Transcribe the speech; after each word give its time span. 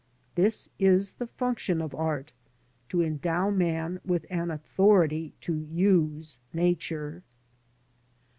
This 0.33 0.67
is 0.79 1.11
the 1.11 1.27
function 1.27 1.79
of 1.79 1.93
art, 1.93 2.33
to 2.89 3.03
endow 3.03 3.51
man 3.51 4.01
with 4.03 4.25
an 4.31 4.49
authority 4.49 5.35
to 5.41 5.53
use 5.55 6.39
Nature. 6.53 7.21